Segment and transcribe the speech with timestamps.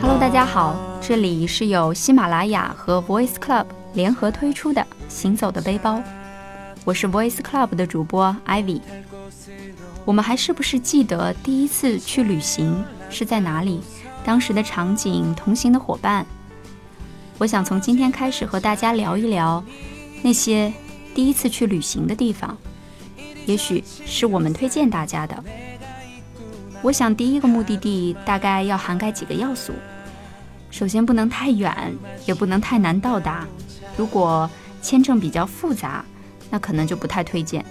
[0.00, 5.96] Hello，大家好，这里是由喜马拉雅和 Voice Club 联合推出的《行走的背包》，
[6.86, 8.80] 我是 Voice Club 的主播 Ivy。
[10.06, 13.82] 我们还是不是记得第一次去旅行是在哪里？
[14.24, 16.24] 当时的场景、同行的伙伴？
[17.36, 19.62] 我想从今天开始和大家聊一聊
[20.22, 20.72] 那些
[21.14, 22.56] 第一次去旅行的地方，
[23.44, 25.44] 也许是我们推荐大家的。
[26.86, 29.72] 我想第一个目的地大概要涵盖几个要素：
[30.70, 31.92] 首先不能太远，
[32.26, 33.44] 也不能太难到达。
[33.96, 34.48] 如果
[34.80, 36.04] 签证比较复杂，
[36.48, 37.64] 那可能就不太推荐。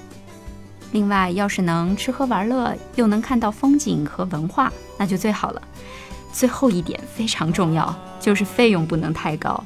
[0.91, 5.61] 另外，要是能吃喝玩乐，又能看到风景和文化，那就最好了。
[6.33, 9.63] 最后一点非常重要，就是费用不能太高。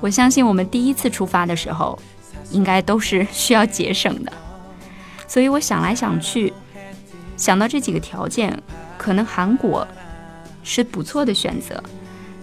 [0.00, 1.98] 我相信我们第一次出发的时候，
[2.52, 4.32] 应该都是 需要节省的。
[5.26, 6.52] 所以我想来想去，
[7.36, 8.56] 想到这几个条件，
[9.02, 9.86] 可能韩国
[10.62, 11.82] 是不错的选择。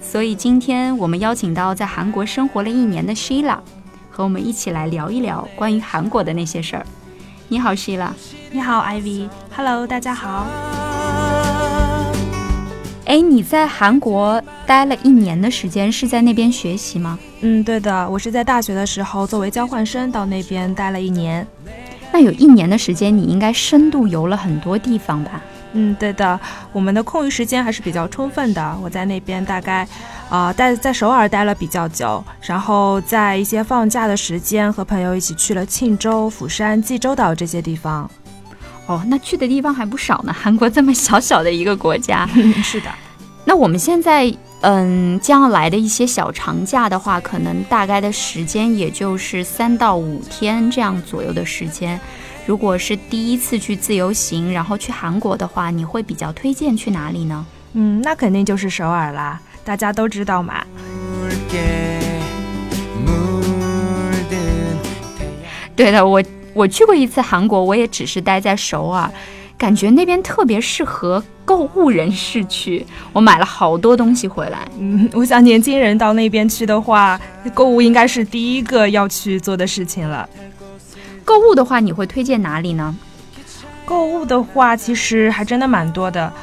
[0.02, 3.60] 所以今天我们邀请到在韩国生活了一年的 Sheila，
[4.10, 6.86] 和我们一起来聊一聊关于韩国的那些事儿。
[7.48, 8.10] 你好，Sheila。
[8.52, 9.30] 你好，Ivy。
[9.56, 10.46] Hello，大家好。
[13.06, 17.18] 哎，你在韩国待了一年的时间，是在那边学习吗？
[17.42, 21.48] 嗯，对的，我是在大学的时候作为交换生到那边待了一年。
[22.12, 25.42] 那有一年的时间，你应该深度游了很多地方吧？
[25.73, 26.39] 嗯，对的，
[26.72, 28.78] 我们的空余时间还是比较充分的。
[28.81, 29.88] 我在那边大概，
[30.30, 38.09] 啊，待在首尔待了比较久，然后在一些放假的时间和朋友一起去了庆州、釜山、济州岛这些地方。
[38.88, 40.34] 哦，那去的地方还不少呢。
[40.34, 42.28] 韩国这么小小的一个国家，
[42.64, 42.90] 是的。
[43.45, 44.31] 那我们现在，
[44.62, 52.00] 嗯，将要来的一些小长假的话，可能大概的时间也就是三到五天这样左右的时间。
[52.50, 57.46] 如果是第一次去自由行，然后去韩国的话，你会比较推荐去哪里呢？
[57.74, 60.66] 嗯，那肯定就是首尔啦，大家都知道嘛。
[65.76, 66.24] 对的，我。
[66.56, 69.10] 我去过一次韩国，我也只是待在首尔，
[69.56, 72.84] 感觉那边特别适合购物人士去。
[73.14, 74.68] 我买了好多东西回来。
[74.80, 77.22] 嗯，我想年轻人到那边去的话，
[77.54, 80.28] 购物应该是第一个要去做的事情了。
[81.29, 82.95] 购物的话，你会推荐哪里呢？
[83.85, 86.34] 购物的话，其实还真的蛮多的。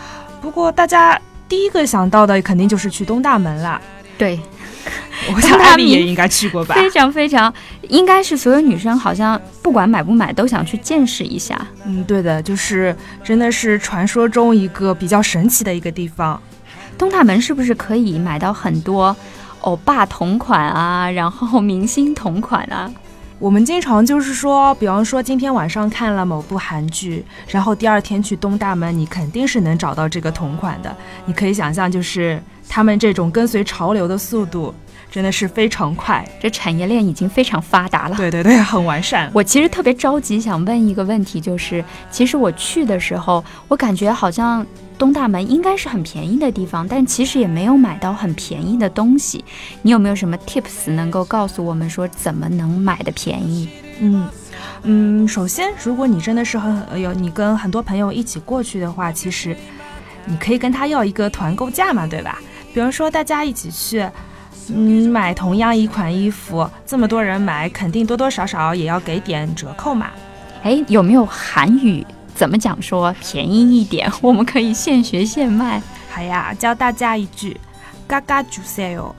[0.40, 3.80] 不过大家第一个想到的肯定就是去东大门了。
[4.16, 4.38] 对。
[5.34, 7.52] 我想艾米也应该去过吧，非常非常，
[7.88, 11.60] 应该是所有女生好像不管买不买都想去见识一下。
[11.84, 12.94] 嗯，对的，就是
[13.24, 16.40] 真的是传说中一个比较神奇的一个地方。
[16.96, 19.16] 东大门是不是可以买到很多
[19.62, 22.88] 欧巴同款啊，然后明星同款啊？
[23.38, 30.96] 我们经常就是说，比方说今天晚上看了某部韩剧，然后第二天去东大门，你肯定是能找到这个同款的。
[31.26, 34.74] 你可以想象，就是他们这种跟随潮流的速度。
[35.16, 38.16] 真的是非常快，这产业链已经非常发达了。
[38.18, 39.30] 对对对， 很完善。
[39.32, 44.66] 我其实特别着急，想问一个问题，就是其实我去的时候，我感觉好像
[44.98, 49.42] 东大门应该是很便宜的地方，但其实也没有买到很便宜的东西。
[49.80, 53.70] 你有没有什么 tips 能够告诉我们说怎么能买的便宜？
[54.00, 54.28] 嗯
[54.82, 59.56] 嗯，首先，如果你真的是很有你跟很多朋友一起过去的话，其实
[60.26, 62.38] 你可以跟他要一个团购价嘛，对吧？
[62.74, 64.06] 比如说大家一起去。
[64.68, 70.08] 嗯，买同样一款衣服，这么多人买，肯定多多少少也要给点折扣嘛。
[70.62, 72.04] 哎，有没有韩语
[72.34, 74.10] 怎么讲说便宜一点？
[74.20, 75.80] 我们可以现学现卖。
[76.10, 77.56] 好呀，教大家一句，
[78.06, 79.12] 嘎嘎主 sale，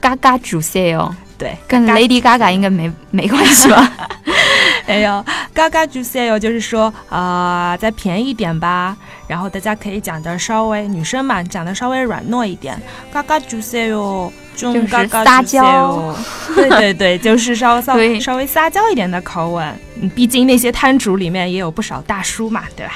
[0.00, 1.12] 嘎嘎主 sale。
[1.38, 3.92] 对，跟 Lady Gaga 应该没没关系吧？
[4.86, 8.96] 哎呦，嘎嘎主 sale 就是说啊，再便宜一点吧。
[9.26, 12.80] 然后大家可以讲的稍微女生嘛，讲的稍微软糯一点，
[13.12, 14.30] 嘎嘎主 sale。
[14.54, 16.14] 就是撒娇，
[16.54, 19.74] 对对对，就是稍稍 稍微撒娇一点的口吻。
[20.14, 22.92] 毕竟那些摊主里面也有不少大叔嘛，对吧？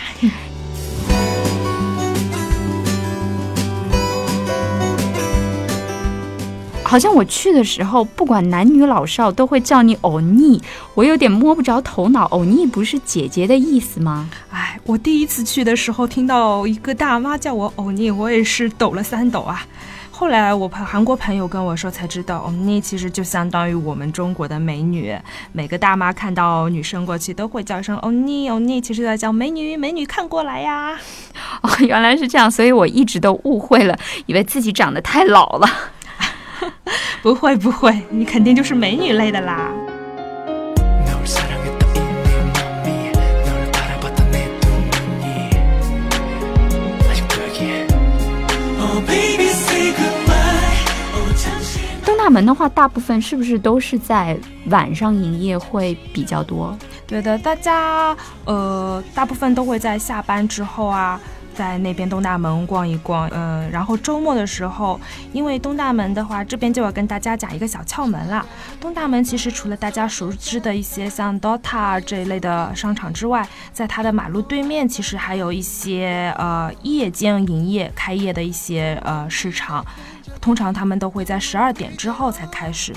[6.96, 10.58] 好像我去的时候，不管男女老少都会叫你欧尼，
[10.94, 12.24] 我有点摸不着头脑。
[12.30, 14.30] 欧尼不是姐姐的意思吗？
[14.50, 19.66] 哎，我第一次去的时候听到一个大妈叫我欧尼，我也是抖了三抖啊。
[20.10, 25.14] 后来我朋韩国朋友跟我说才知道，欧尼其实就相当于我们中国的美女。
[25.52, 30.98] 每个大妈看到女生过去都会叫声欧尼，欧尼其实在叫美女，美女看过来呀。
[31.60, 35.68] 哦，原来是这样，所以我一直都误会了，以为自己长得太老了。
[37.22, 39.70] 不会不会，你肯定就是美女类的啦。
[52.04, 54.36] 东大门的话，大部分是不是都是在
[54.68, 56.76] 晚上营业会比较多？
[57.06, 61.20] 对的，大家呃，大部分都会在下班之后啊，
[61.56, 65.00] 在那边东大门逛一逛，嗯，然后周末的时候，
[65.32, 68.44] 因为东大门的话，这边就要跟大家讲一个小窍门啦。
[68.78, 79.84] 东大门其实除了大家熟知的一些像 DOTA 这一类的商场之外，在它的马路对面，其实还有一些呃夜间营业开业的一些呃市场。
[80.40, 82.92] 通常他们都会在十二点之后才开始，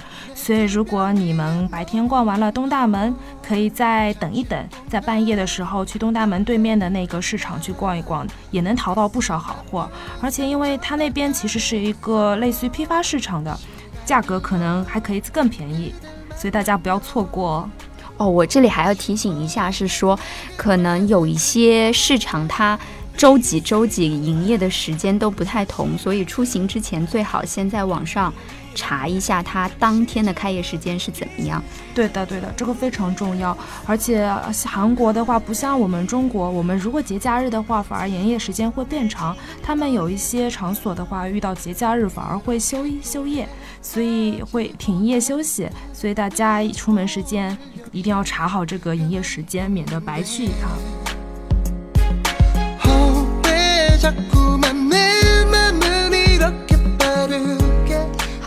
[0.50, 4.58] 所以如果你们白天逛完了东大门，可以再等一等，
[4.88, 9.88] 在半夜的时候去东大门对面的那个市场去逛一逛，也能淘到不少好货。
[10.20, 13.56] 而且因为它那边其实是一个类似于批发市场的，
[14.04, 15.94] 价格可能还可以更便宜，
[16.36, 17.70] 所以大家不要错过
[18.18, 18.28] 哦。
[18.28, 20.20] 我这里还要提醒一下，是说
[20.58, 22.76] 可能有一些市场它。
[23.16, 28.34] 周几周几营业的时间都不太同，所以出行之前最好先在网上
[28.80, 31.62] 查一下它当天的开业时间是怎么样。
[31.94, 33.56] 对的，对的，这个非常重要。
[33.86, 34.34] 而且
[34.66, 39.36] 韩国的话不像我们中国，我们如果节假日的话，反而营业时间会变长。
[39.62, 43.48] 他们有一些场所的话，遇到节假日反而会休休业，
[43.82, 45.68] 所以会停业休息。
[45.92, 47.58] 所以大家出门时间
[47.92, 51.09] 一定要查好这个营业时间，免得白去一趟。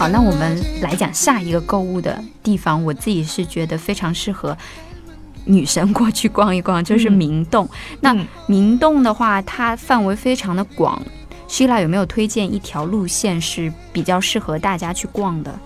[0.02, 2.82] 好，那我们来讲下一个购物的地方。
[2.82, 4.58] 我自己是觉得非常适合
[5.44, 7.68] 女生过去逛一逛，就是明洞。
[8.00, 8.12] 那
[8.48, 11.00] 明洞的话，它范围非常的广。
[11.46, 15.56] 希拉有没有推荐一条路线是比较适合大家去逛的？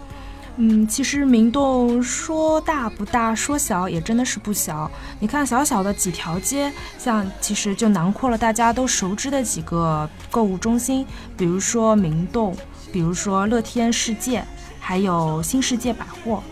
[0.58, 4.90] 嗯，其实明洞说大不大，说小也真的是不小。
[5.18, 11.06] 你看，小小的几条街，像其实就囊括了大家都熟知的几个购物中心，
[11.38, 12.54] 比如说明洞，
[12.96, 14.42] 比如说乐天世界，
[14.80, 16.42] 还有新世界百货。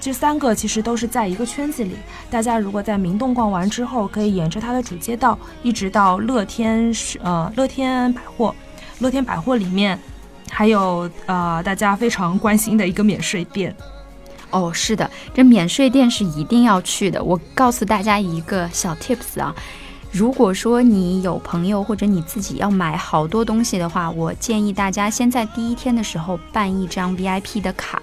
[0.00, 1.96] 这三个其实都是在一个圈子里。
[2.30, 6.90] 大家如果在明洞逛完之后，可以沿着它的主街道，一直到乐天
[7.22, 8.54] 呃乐天百货，
[9.00, 9.98] 乐天百货里面。
[10.48, 13.76] 还有呃，大家非常关心的一个免税店，
[14.48, 17.22] 哦，是的，这免税店是一定要去的。
[17.22, 19.54] 我告诉大家一个小 tips 啊，
[20.10, 28.00] 如果说你有朋友或者你自己要买好多东西的话，我建议大家先在第一天的时候办一张 VIP 的卡，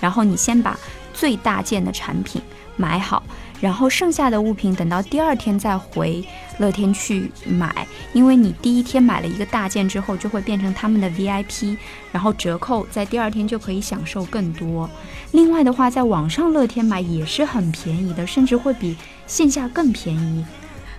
[0.00, 0.78] 然后你先把
[1.12, 2.40] 最大件的产品
[2.76, 3.22] 买好。
[3.60, 6.24] 然后剩下的物品等到第二天再回
[6.56, 11.76] 乐天去买，因为你第一天买了一个大件之后，就会变成他们的 VIP，
[12.10, 14.88] 然后折扣在第二天就可以享受更多。
[15.32, 18.96] 另外的话，在网上乐天买也是很便宜的，甚至会比
[19.26, 20.42] 线下更便宜。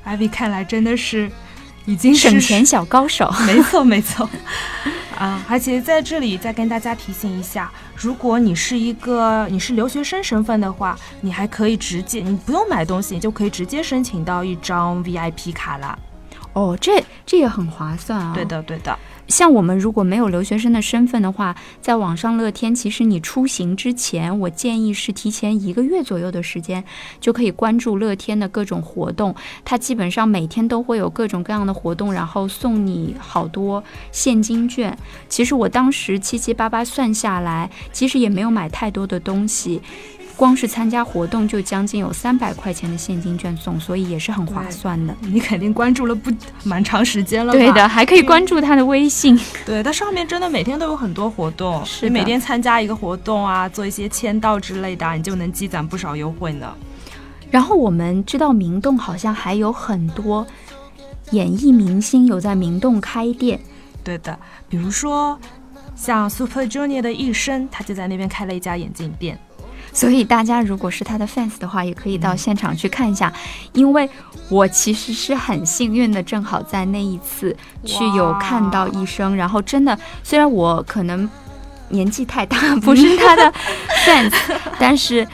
[0.05, 1.31] Ivy 看来真的是
[1.85, 4.29] 已经省钱小高手，没 错没错。
[5.17, 15.97] 啊，而且在这里再跟大家提醒一下，如果你是一个你是留学生身份的话，你还可以直接，你不用买东西，你就可以直接申请到一张 VIP 卡啦。
[16.53, 18.31] 哦，这这也很划算啊。
[18.33, 18.97] 对的，对的。
[19.27, 26.83] 像我们如果没有留学生的身份的话，在网上乐天，其实你出行之前，我建议是提前一个月左右的时间，
[27.19, 29.33] 就可以关注乐天的各种活动。
[29.63, 34.97] 它基本上每天都会有各种各样的活动，然后送你好多现金券。
[35.29, 39.81] 其实我当时七七八八算下来，其实也没有买太多的东西。
[40.41, 45.15] 光是参加活动就将近有三百块钱的现金券送，所以也是很划算的。
[45.21, 46.31] 你肯定关注了不
[46.63, 49.39] 蛮长时间了，对的，还可以关注他的微信。
[49.67, 56.73] 对，它上面真的每天都有很多活动，是每天参加一个活动啊，做一些签到之类的，你就能积攒不少优惠呢。
[57.51, 60.47] 然后我们知道明洞好像还有很多
[61.29, 63.59] 演艺明星有在明洞开店，
[64.03, 65.39] 对的，比如说
[65.95, 69.37] 像 Super Junior 的一生，他就在那边开了一家眼镜店。
[69.93, 73.31] 所以大家如果是他的 fans 的话，也可以到现场去看一下，
[73.73, 74.09] 因为
[74.49, 77.55] 我其实是很幸运的，正好在那一次
[77.85, 81.29] 去有看到医生，然后真的，虽然我可能
[81.89, 83.53] 年纪太大， 不是他的
[84.05, 84.33] fans，
[84.79, 85.27] 但是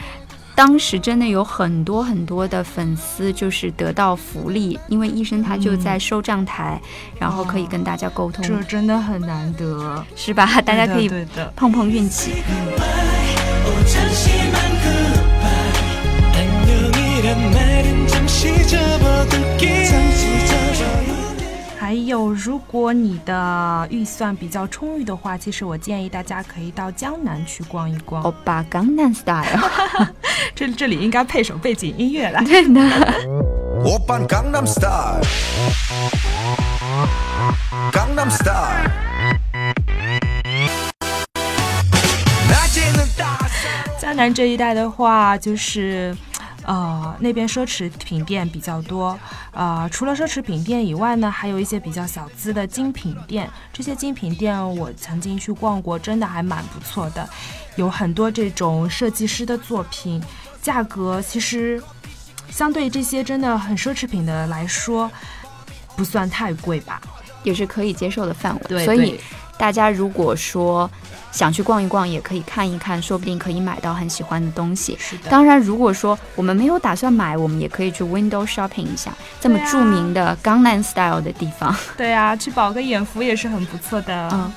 [0.56, 6.80] 当时真的有很多很多的粉丝就是得到福利，因为医生他就在收账台，
[7.18, 10.60] 然后可以跟大家沟通，这真的很难得，是吧？
[10.62, 11.08] 大家可以
[11.54, 12.42] 碰碰运气。
[21.78, 28.22] 还有，如果你的预算比较充裕的话，其实我建议大家可以到江南去逛一逛。
[28.22, 29.58] 欧巴江南 style，
[30.54, 32.42] 这这里应该配首背景音乐了。
[32.44, 32.80] 对的。
[33.84, 35.20] 欧巴江南 style，
[37.92, 39.07] 江南 style。
[44.18, 46.14] 南这一带的话，就是。
[46.64, 49.18] 呃，那边奢侈品店比较多，
[49.52, 53.48] 呃，除了奢侈品店以外呢，还有一些比较小资的精品店。
[53.72, 57.26] 这些精品店我曾经去逛过，真的还蛮不错的，
[57.76, 60.22] 有很多这种设计师的作品，
[60.60, 61.82] 价格其实
[62.50, 65.10] 相对这些真的很奢侈品的来说，
[65.96, 67.00] 不算太贵吧，
[67.44, 68.60] 也是可以接受的范围。
[68.68, 69.18] 对，所以
[69.58, 70.88] 大家如果说。
[71.30, 74.96] 想去逛一逛，也可以看一看，说不定可以买到很喜欢的东西。
[74.98, 75.28] 是的。
[75.28, 81.76] 当然，如果说我们没有打算买，我们也可以去 window shopping 一下，这么著名的江南 style 的地方。
[81.98, 84.28] 对啊，去饱个眼福也是很不错的。
[84.32, 84.50] 嗯，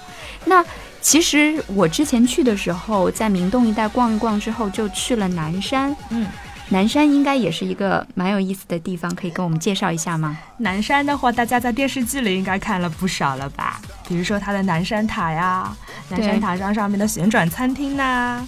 [0.46, 0.65] 那
[1.01, 5.93] 其实我之前去的时候，在明洞一带逛一逛之后，就去了南山。
[6.10, 6.25] 嗯。
[6.71, 10.37] 南山应该也是一个蛮有意思的地方，可以跟我们介绍一下吗？
[10.57, 13.81] 南山的话，大家在电视剧里应该看了不少了吧？
[14.07, 15.75] 比如说它的南山塔呀，
[16.07, 18.41] 南山塔上上面的旋转餐厅呐，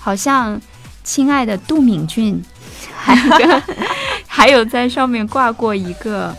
[0.00, 0.58] 好像
[1.04, 2.42] 亲爱的杜敏俊，
[2.96, 3.62] 还有
[4.26, 6.34] 还有在上面挂过一个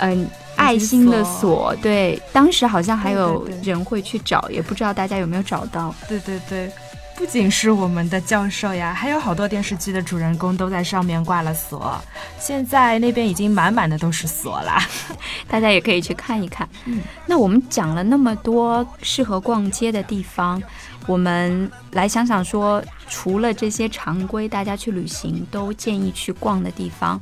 [0.00, 5.94] 嗯爱心的锁，对，当时好像还有人会去找，也不知道大家有没有找到。
[6.08, 6.68] 对对对。
[7.16, 11.98] 不仅是我们的教授呀，还有好多电视剧的主人公都在上面挂了锁。
[12.38, 14.78] 现在那边已经满满的都是锁了，
[15.48, 16.68] 大家也可以去看一看。
[16.84, 20.62] 嗯，那我们讲了那么多适合逛街的地方，
[21.06, 27.18] 我们来想想说，除了这些常规大家去旅行都建议去逛的地方。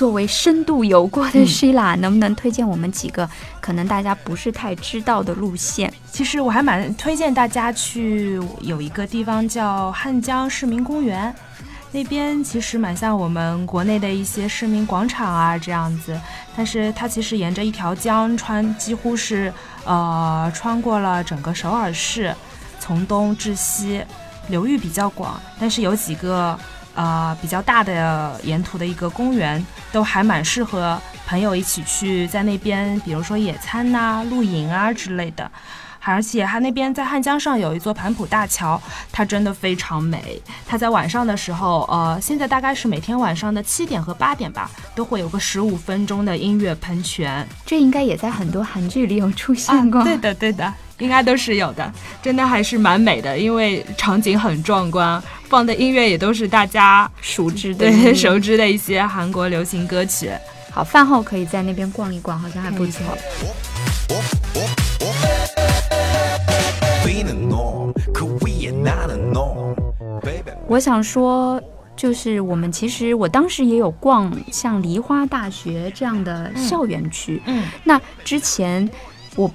[0.00, 3.28] 作为深度游过的 Shila，能不能推荐我们几个
[3.60, 5.92] 可能大家不是太知道的路线？
[6.10, 11.34] 其实我还蛮推荐大家去有一个地方叫汉江市民公园，
[11.92, 16.18] 那边其实蛮像我们国内的一些市民广场啊这样子，
[16.56, 19.52] 但是它其实沿着一条江穿，几乎是
[19.84, 22.34] 呃穿过了整个首尔市，
[22.78, 24.02] 从东至西，
[24.48, 26.58] 流域比较广，但是有几个。
[26.94, 35.50] 呃，比较大的沿途的一个公园，都还蛮适合朋友一起去在那边，比如说野餐呐、露营啊之类的。
[36.02, 38.80] 而且它那边在汉江上有一座盘浦大桥，
[39.12, 40.40] 它真的非常美。
[40.66, 47.46] 它在晚上的时候，呃，现在大概是每天晚上的七点和八点吧，都会有个十五分钟的音乐喷泉。
[47.66, 50.02] 这应该也在很多韩剧里有出现过。
[50.02, 50.72] 对的，对的。
[51.00, 51.92] 应该都是有的，
[52.22, 60.30] 真的还是蛮美的，因为场景很壮观，放的音乐也都是大家熟知的、对熟知的一些韩国流行歌曲。
[60.70, 63.02] 好，饭后可以在那边逛一逛，好像还不错。
[70.68, 71.60] 我想说，
[71.96, 78.86] 就是我们其实我当时也有逛像梨花大学这样的校园区，嗯，那之前
[79.34, 79.50] 我。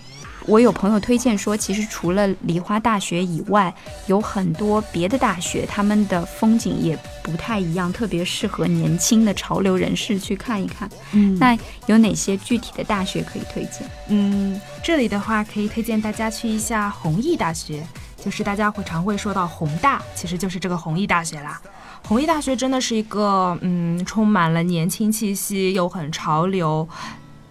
[0.48, 3.74] 我有朋友推荐说，其实除了梨花大学以外，
[4.08, 10.90] 有很多别的大学，他们的风景也不太一样，特别适合年轻的潮流人士去看一看。
[11.14, 13.90] 嗯，那有哪些具体的大学可以推荐？
[14.10, 17.86] 嗯，这里的话可以推荐大家去一下弘毅大学，
[18.24, 21.60] 就是大家会常会说到弘大，其实就是这个弘毅大学啦。
[22.08, 26.88] 弘毅大学真的是一个嗯，充满了年轻气息又很潮流。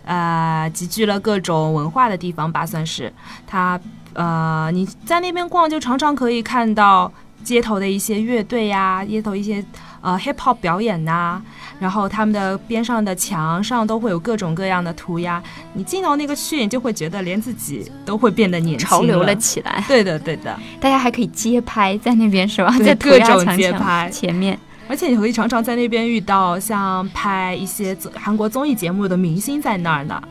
[0.05, 3.13] 呃，集聚了各种文化的地方吧，算是
[3.47, 3.81] 它。
[4.17, 9.65] 呃，你在那边逛，就常常可以看到街头的一些乐队呀，街头一些
[10.01, 11.43] 呃 hip hop 表演呐。
[11.81, 15.43] 然后他们的边上的墙上都会有各种各样的涂鸦。
[15.73, 19.85] 你进到那个区，你就会觉得连自己都会变得年轻、潮流了起来。
[19.89, 20.57] 对的，对的。
[20.81, 22.73] 大家还可以街拍在那边是吧？
[22.79, 24.57] 在各种街拍前面。
[24.89, 30.23] 而且你会常常在那边遇到像拍一些韩国综艺节目的明星在那儿呢，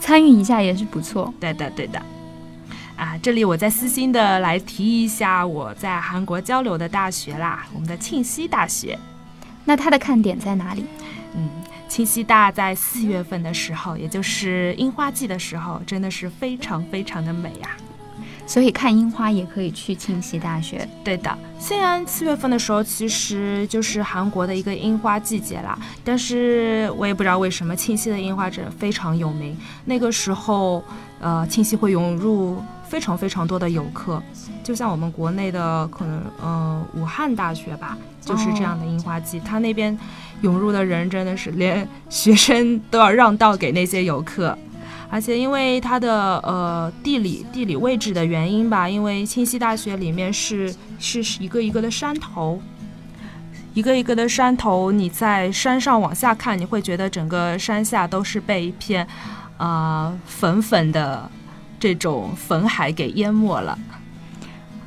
[0.00, 1.32] 参与一下也是不错。
[1.38, 2.02] 对的，对的。
[2.96, 8.98] 啊，这里我再私心的来提一下我在韩国交流的大学啦，我们的庆熙大学。
[9.64, 10.84] 那它的看点在哪里？
[11.36, 11.48] 嗯，
[11.88, 17.70] 庆熙大在四月份的时候，也就是樱花季的时候，真的是非常非常的美呀。
[18.48, 20.88] 所以看樱花也可以去庆熙大学。
[21.04, 29.54] 对的，虽然四月份的时候其实就是韩国的一个樱花季节啦，但是我也不知道为什么庆熙的樱花真的非常有名。
[29.84, 30.82] 那个时候，
[31.20, 32.56] 呃，庆熙会涌入
[32.88, 34.22] 非常非常多的游客，
[34.64, 39.96] 就像我们国内的可能，呃，武汉大学吧，就是这样的樱花季，它那边
[40.40, 44.56] 涌入的人真的是连学生都要让道给那些游客。
[45.10, 52.60] 而且因为它的呃地理地理位置的原因吧，因为庆熙大学里面是是一个一个的山头，
[53.72, 59.06] 一个一个的山头，你在山上往下看，你会觉得整个山下都是被一片
[59.56, 61.30] 啊粉粉的
[61.80, 63.78] 这种粉海给淹没了。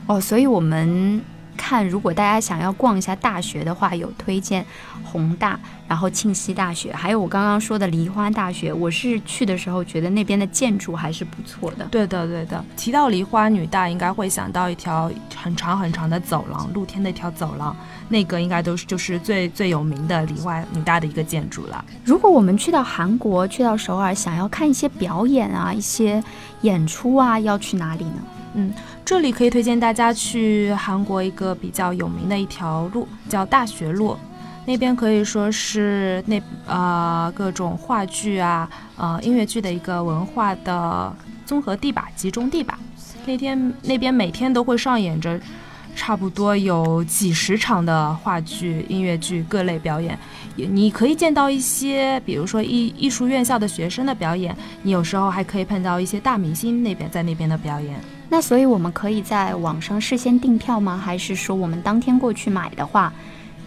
[0.05, 1.21] 哦，所以我们
[1.55, 4.65] 看，如果大家想要逛一下大学的话，有推荐
[5.03, 8.71] 宏大，然后庆熙大学，还有我刚刚说的梨花大学。
[8.73, 11.85] 我是去的时候觉得那边的建筑还是不错的。
[11.85, 12.63] 对的，对的。
[12.75, 17.75] 提到梨花女大，应该会想到一条很长很长的走廊，露天的一条走廊，
[18.09, 21.83] 那个应该都是就是最最有名的梨花女大的一个建筑了。
[22.03, 26.23] 如果我们去到韩国，去到首尔，想要看一些表演啊，一些
[26.61, 28.17] 演出啊，要去哪里呢？
[28.53, 34.17] 嗯，这里可以推荐大家去韩国一个比较有名的一条路，叫大学路。
[34.65, 41.13] 那边可以说是那呃各种话剧啊、呃音乐剧的一个文化的
[41.45, 42.79] 综合地吧、集中地吧。
[43.25, 45.39] 那天那边每天都会上演着
[45.95, 50.17] 差不多有几十场的话剧、音乐剧各类表演。
[50.55, 57.99] 你可以见到一些，比如说艺艺术院校的学生的表演，你有时候还可以碰到一些大明星那边在那边的表演。
[58.33, 60.95] 那所以我们可以在网上事先订票吗？
[60.97, 63.11] 还是说我们当天过去买的话，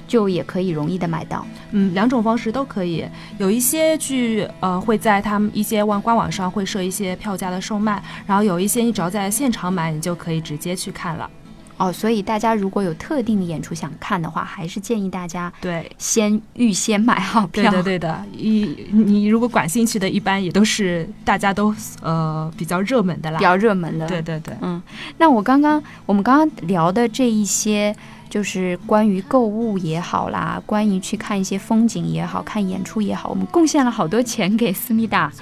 [0.09, 1.45] 就也可以容易的买到？
[1.73, 3.05] 嗯，两种方式都可以。
[3.37, 11.29] 有一些剧呃会在他们一些网官网上会设一些票价的售卖，然后有一些你只要在现场买，你就可以直接去看了。
[11.77, 17.71] 哦，所以大家如果有特定的演出想看的话，还是建议大家对先预先买好票。
[17.71, 18.25] 对的，对的。
[18.33, 24.07] 一你如果感兴趣的，一般也都是大家都呃比较热门的啦，比较热门的。
[24.07, 24.81] 对对对，嗯。
[25.19, 27.95] 那我刚刚我们刚刚聊的这一些，
[28.31, 35.33] 就是关于购物也好啦，关于去看一些风景也好看演出也好，我们贡献了好多钱给思密达。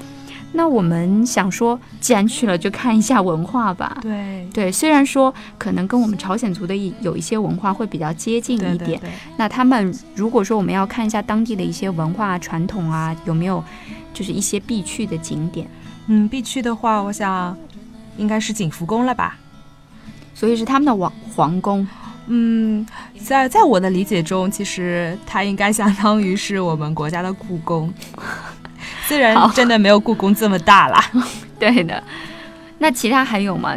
[0.53, 3.99] 那我们想说，既然去了，就看一下文化吧。
[4.03, 9.01] 对对，虽然说可能跟我们朝鲜族的一有一些文化会比较接近一点。
[9.37, 13.65] 那他们如果说我们要看一下当地的一些文化传统啊，有没有
[14.13, 15.67] 就是一些必去的景点？
[16.07, 17.57] 嗯，必去的话，我想
[18.19, 19.39] 应该是景福宫了吧。
[20.35, 21.87] 所以是他们的王皇宫。
[22.27, 22.87] 嗯，
[23.19, 27.93] 在在我的理解中，其实它应该相当于是我们国家的故宫。
[29.07, 31.05] 虽然真的没有故宫这么大啦，
[31.59, 32.03] 对的。
[32.79, 33.77] 那其他还有吗？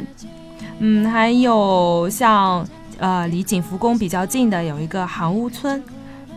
[0.79, 2.65] 嗯，还有像
[2.97, 5.81] 呃，离景福宫比较近的有一个韩屋村，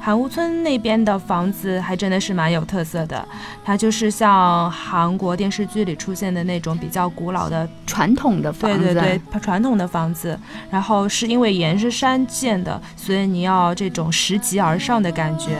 [0.00, 3.26] 韩屋村那边的房子还真的是蛮有特色的。
[3.64, 10.38] 它就是像韩国电视剧里出现的那种比较古老的传统的房子，对对对，传统的房子。
[10.70, 15.58] 然后是因为沿着山建的，所以你要这种拾级而上的感觉。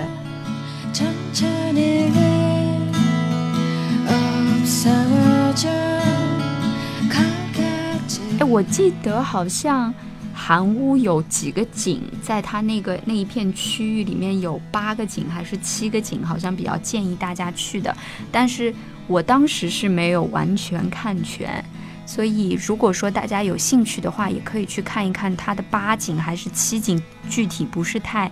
[8.38, 9.92] 哎，我记得好像
[10.32, 17.96] 韩屋有几个景，在它那个那一片区域里面有八个景还是七个景，好像比较建议大家去的。
[18.30, 18.72] 但是
[19.08, 21.64] 我当时是没有完全看全，
[22.06, 28.30] 所以如果说大家有兴趣的话，也可以去看一看它的八景还是七景，具体不是太。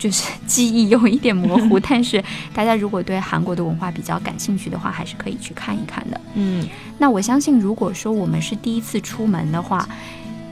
[0.00, 6.20] 就是 记忆有一点模糊， 但是大家如果对韩国的文化比较感兴趣的话，还是可以去看一看的。
[6.34, 6.66] 嗯，
[6.98, 9.86] 那我相信，如果说我们是第一次出门的话，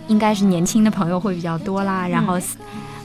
[0.07, 2.07] 应该是年轻的朋友会比较多啦。
[2.07, 2.39] 然后，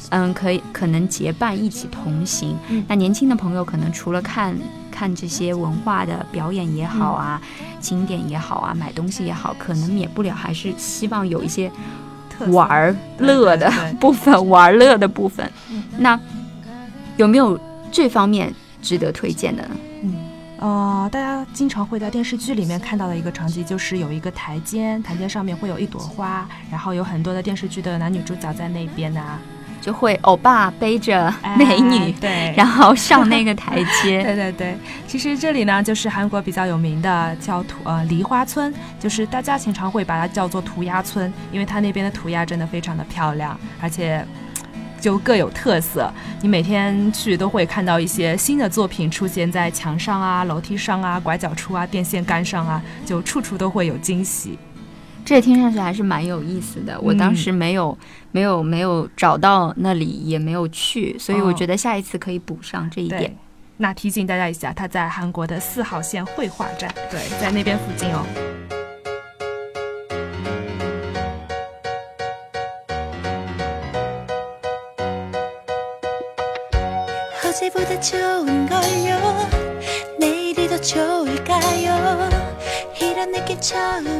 [0.10, 2.58] 嗯，可以可能结伴一起同行。
[2.88, 4.56] 那年轻的朋友可能除了看
[4.91, 7.41] 看这些文化的表演也好啊，
[7.79, 11.71] 景点也好啊，买东西也好，可能免不了还是希望有一些。
[12.48, 15.50] 玩乐的部分，玩乐的部分，
[15.98, 16.19] 那
[17.17, 17.60] 有没有
[17.91, 19.69] 这方面值得推荐的呢？
[20.02, 20.15] 嗯，
[20.60, 29.22] 呃，大家经常会在电视剧里面看到的一个场景，就是有一个台阶，台阶上面会有一朵花，然后有很多的电视剧的男女主角在那边呢。
[29.84, 34.24] 就会欧巴背着美女，对， 然后上那个台阶。
[34.24, 44.26] 对 对对，其实这里呢，就是韩国比较有名的叫涂呃梨花村，就是大家经常会把它叫做涂鸦村，因为它那边的涂鸦真的非常的漂亮，而且
[45.02, 46.10] 就各有特色。
[46.41, 54.58] 你每天去都会看到一些新的作品出现在墙上啊、楼梯上啊、拐角处啊、电线杆上啊，就处处都会有惊喜。
[55.26, 57.00] 这听上去还是蛮有意思的。
[57.02, 57.98] 我当时没有、
[58.32, 63.36] 没有、没有找到那里，也没有去，所以我觉得下一次可以补上这一点。
[63.78, 68.24] 那提醒大家一下，它在韩国的四号线绘画站，对，在那边附近哦。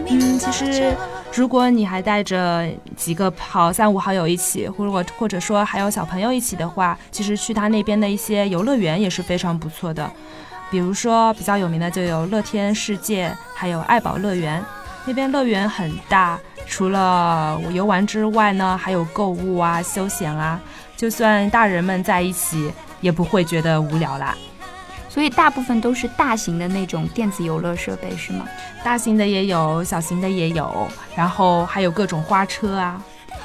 [0.08, 0.96] 嗯，其实
[1.34, 10.10] 如果你还带着几个好三五好友一起，或者或者说还有小朋友一起的话，其实去他那边的一些游乐园也是非常不错的。
[10.72, 14.64] 比如说比较有名的就有乐天世界，还有爱宝乐园。
[15.06, 20.58] 那边乐园很大，除了游玩之外呢，还有购物啊、休闲啊，
[20.96, 24.34] 就算大人们在一起也不会觉得无聊啦。
[25.14, 28.48] 所以大部分都是大型的那种电子游乐设备，是吗？
[28.84, 33.00] 大型的也有，小型的也有，然后还有各种花车啊。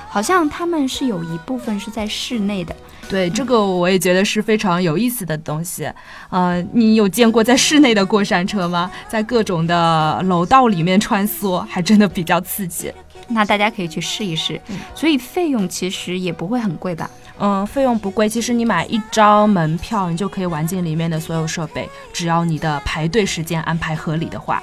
[0.08, 2.74] 好像他们是有一部分是在室内的。
[3.10, 5.90] 对，这个我也觉得是非常有意思的东西。
[6.30, 8.90] 呃，你有见过在室内的过山车吗？
[9.06, 12.90] 在各种的楼道里面穿梭，还真的比较刺激。
[13.28, 14.58] 那大家可以去试一试。
[14.94, 17.10] 所以费用其实也不会很贵吧？
[17.38, 18.28] 嗯，费用不贵。
[18.28, 21.88] 其实你买一张门票，你就可以玩进里面的所有设备。
[22.12, 24.62] 只要你的排队时间安排合理的话，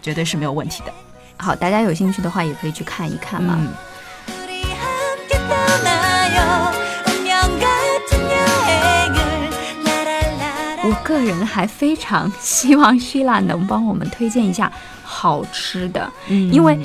[0.00, 0.92] 绝对是没有问题的。
[1.38, 3.58] 好，大家有兴趣的话也可以去看一看嘛。
[5.54, 6.11] 我
[11.24, 14.70] 人还非常希望希腊能帮我们推荐一下
[15.02, 16.78] 好吃的，嗯，因为。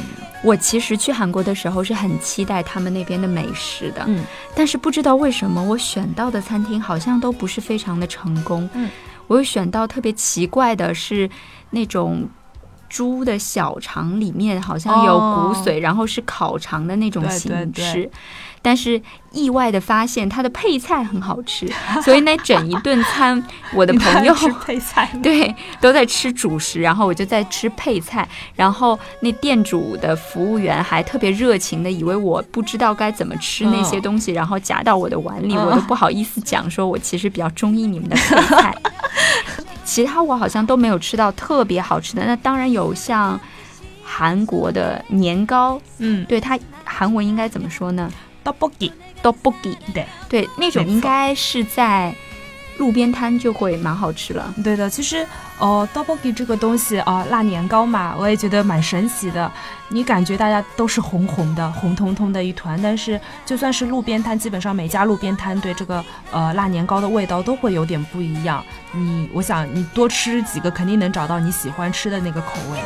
[0.43, 4.23] 我其实去韩国的时候是很期待他们那边的美食的，嗯，
[4.53, 8.87] 但是不知道为什么我选到的餐厅好像都不是非常的成功，嗯，
[9.25, 11.27] 我又选到特别奇怪的是
[11.71, 12.29] 那种
[12.89, 18.09] 猪的小肠里面好像有骨髓，然后是烤肠的那种形式。
[18.59, 21.65] 但是意外的发现，它的配菜很好吃，
[22.03, 23.41] 所以那整一顿餐，
[23.73, 24.33] 我的朋友
[24.65, 38.75] 配菜 对都在吃主食，然后我就在吃配菜，然后那店主的服务员还特别热情的，以为我不知道该怎么吃那些东西，然后夹到我的碗里，我都不好意思讲，说我其实比较中意你们的配菜。
[39.87, 43.39] 其他我好像都没有吃到特别好吃的，那当然有像
[44.03, 48.11] 韩国的年糕，嗯，对它韩文应该怎么说呢
[48.43, 52.13] ？Dobbogi，Dobbogi，对对，那种应该是在
[52.77, 54.53] 路边摊就会蛮好吃了。
[54.61, 55.25] 对的，其实
[55.59, 59.51] 哦，Dobbogi 这个东西啊，辣年糕嘛，我也觉得蛮神奇的。
[59.89, 68.63] 你感觉大家都是红红的、红彤彤的一团，但是就算是路边摊，基本上每家路边摊对这个呃辣年糕的味道都会有点不一样。
[68.91, 72.79] 你，我想你多吃几个，肯定能找到你喜欢吃的那个口味。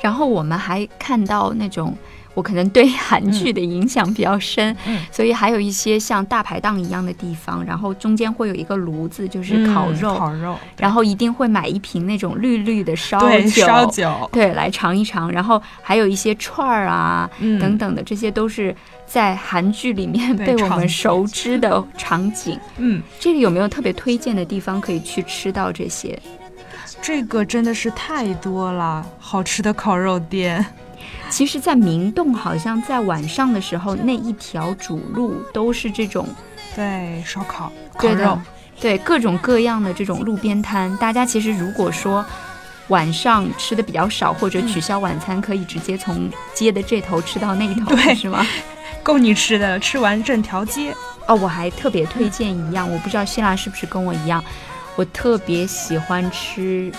[0.00, 1.94] 然后我们还看到那种，
[2.34, 4.76] 我可能对韩剧的影响比较深，
[5.10, 15.30] 所以还有一些像大排档一样的地方，然后中间会有一个炉子，就是烤肉，烤肉，然后一定会买一瓶那种绿绿的烧酒，烧酒，对，来尝一尝。
[15.30, 18.74] 然后还有一些串儿啊，等等的，这些都是
[19.06, 22.58] 在韩剧里面被我们熟知的场景。
[22.78, 26.18] 嗯，这里有没有特别推荐的地方可以去吃到这些？
[27.02, 30.64] 这个真的是太多了，好吃的烤肉店。
[31.28, 36.26] 其实，在明洞，好像在晚上的时候，那一条主路都是这种，
[36.74, 38.38] 对，烧烤、烤肉，
[38.80, 40.96] 对各种各样的这种路边摊。
[40.96, 42.24] 大家其实如果说
[42.88, 48.44] 晚上吃的比较少，或者取消晚餐，可以直接从街的这头吃到那头， 是吗？
[49.02, 50.94] 够你吃的，吃完整条街。
[51.26, 54.42] 哦，我还特别推荐一样，我不知道希腊是不是跟我一样。
[54.96, 56.90] 我特别喜欢吃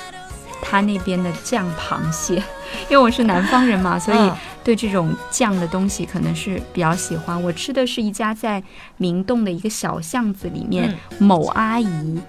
[0.61, 2.41] 他那边的酱螃蟹，
[2.89, 4.31] 因为我是南方人嘛，所以
[4.63, 7.41] 对这种酱的东西可能是比较喜欢。
[7.41, 8.62] 我吃的是一家在
[8.97, 12.21] 明洞的一个小巷子里面，某阿姨，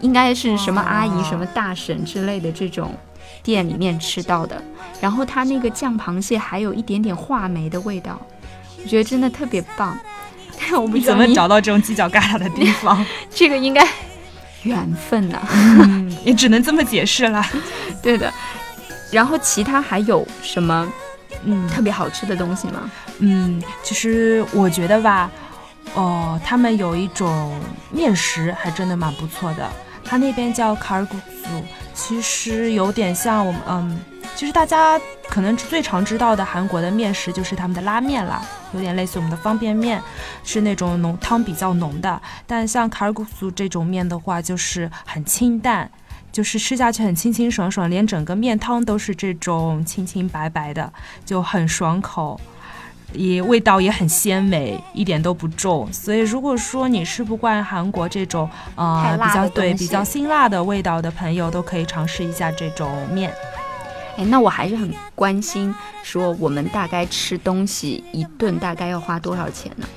[0.00, 2.94] 应该是什么阿姨、什么大婶之类的这种
[3.42, 4.62] 店里面吃到的。
[5.00, 8.20] 然后它那个酱螃蟹还有一点点话梅的味道，
[8.82, 9.98] 我觉得真的特别棒。
[10.72, 13.86] 我不怎么找到这种犄角旮旯的地 方，这个应该。
[14.62, 15.38] 缘分呐，
[16.24, 17.44] 也只能这么解释了。
[18.02, 18.32] 对的，
[19.10, 20.86] 然后其他还有什么
[21.44, 22.90] 嗯特别好吃的东西吗？
[23.18, 25.30] 嗯，其实我觉得吧，
[25.94, 27.58] 哦，他们有一种
[27.90, 29.68] 面食还真的蛮不错的，
[30.04, 31.64] 他那边叫卡尔古族，
[31.94, 34.00] 其实有点像我们嗯。
[34.34, 38.42] 其实大家可能最常知道的韩国的面食就是他们的拉面啦，
[38.74, 40.02] 有点类似我们的方便面，
[40.44, 42.20] 是那种浓汤比较浓的。
[42.46, 45.90] 但像卡尔古苏这种面的话，就是很清淡，
[46.36, 50.92] 就是吃下去很清清爽爽，连整个面汤都是这种清清白白的，
[51.24, 52.38] 就很爽口，
[53.14, 55.90] 也味道也很鲜美，一点都不重。
[55.90, 63.32] 所以如果说你吃不惯韩国这种呃比较对比较辛辣的味道的朋友，都可以尝试一下这种面。
[64.18, 69.88] 哎，那我还是很关心，说我们大概吃东西一顿大概要花多少钱呢？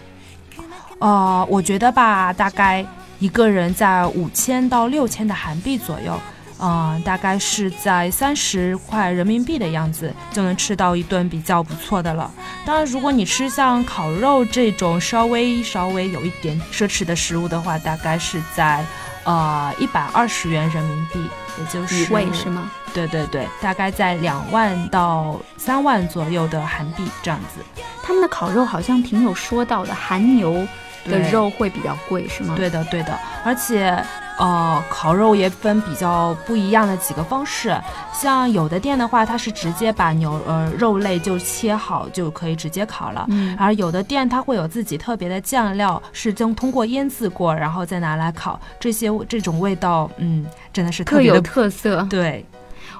[0.99, 2.85] 呃，我觉得吧，大概
[3.19, 6.19] 一个人在五千到六千的韩币左右。
[6.61, 12.29] 嗯，大概是在三十块人民币的样子，就能吃到一顿比较不错的了。
[12.65, 18.83] 当然，如果你吃像烤肉这种稍微稍微有一点奢侈的食物的话，大概是在
[19.23, 21.19] 呃一百二十元人民币，
[21.57, 22.69] 也就是一位是吗？
[22.93, 27.63] 对对对，大概在两万到三万左右的韩币这样子。
[28.03, 30.67] 他们的烤肉好像挺有说道的，韩牛
[31.05, 34.01] 的肉会比较贵，是吗？，对的，对的，而且
[34.37, 37.75] 呃，烤肉也分比较不一样的几个方式，
[38.13, 43.25] 像有的店的话，它是直接把牛呃肉类就切好就可以直接烤了。
[43.29, 48.57] 嗯，而有的店它会有自己特别的酱料，是经通过腌制过，然后再拿来烤。
[48.79, 52.07] 这些这种味道，嗯，真的是特特有特色。
[52.09, 52.45] 对，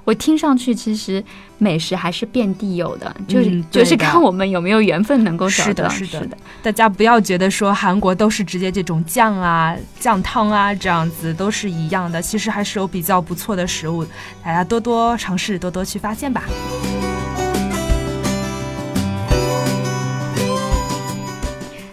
[0.03, 1.23] 我听上去其实
[1.57, 5.67] 美食还是遍地有的，就是、嗯 就是看我们有没有缘分能够找到。
[5.67, 14.05] 是的是的是的，大家不要觉得说韩国都是直接这种酱啊、酱汤啊这样子都是一样的，其实还是有比较不错的食物，
[14.43, 16.43] 大家多多尝试，多多去发现吧。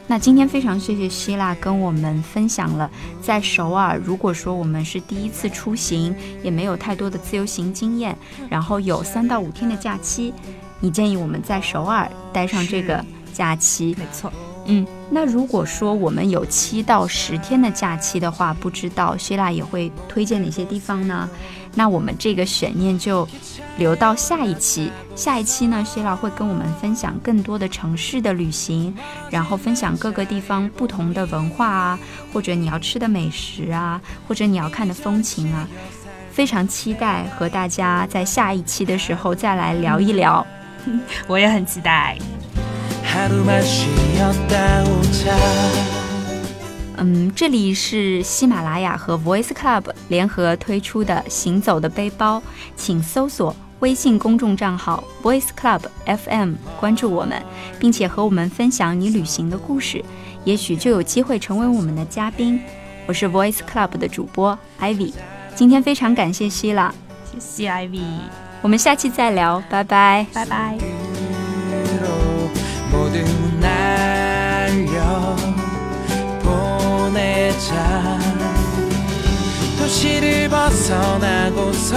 [0.08, 2.88] 那今天非常谢谢希腊跟我们分享了
[3.20, 6.14] 在首尔，如果说我们是第一次出行，
[6.44, 8.16] 也没有太多的自由行经验，
[8.48, 10.32] 然后有三到五天的假期，
[10.78, 13.96] 你建议我们在首尔待上这个假期。
[13.98, 14.32] 没错，
[14.66, 21.28] 嗯，那如果说我们有七到十天的假期的话，不知道希腊也会推荐哪些地方呢？
[21.76, 23.28] 那我们这个悬念就
[23.78, 24.90] 留到下一期。
[25.14, 28.92] 下一期呢，谢老会跟我们分享更多的城市的旅行，
[29.30, 31.98] 然后分享各个地方不同的文化啊，
[32.32, 35.68] 或者你要吃的美食啊，或者你要看的风情啊。
[36.32, 40.46] 非常期待和大家在下一期的时候再来聊一聊。
[41.26, 42.18] 我也很期待。
[46.96, 52.42] 嗯这里是喜马拉雅和 voice club 联合推出的行走的背包
[52.74, 57.42] 请搜索微信公众账号 voice club fm 关注我们
[57.78, 60.02] 并且和我们分享你旅行的故事
[60.44, 62.60] 也许就有机会成为我们的嘉宾。
[63.06, 65.12] 我是 voice club 的主播 ivy
[65.54, 66.94] 今天非常感谢希拉
[67.32, 68.02] 谢谢 ivy
[68.62, 70.26] 我们下期再聊拜拜。
[70.32, 70.76] 拜拜。
[77.56, 78.18] 보내자.
[79.78, 81.96] 도시를 벗어나고서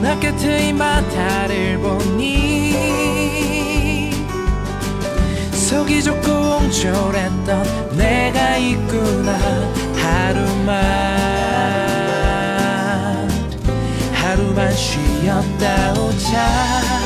[0.00, 2.72] 나 끝의 바다를 보니
[5.52, 9.38] 속이 좁고 옹졸했던 내가 있구나.
[9.96, 10.74] 하루만
[14.12, 16.97] 하루만 쉬었다 오자